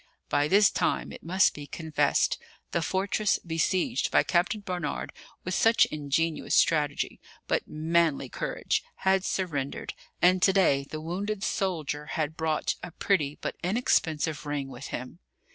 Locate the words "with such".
5.43-5.85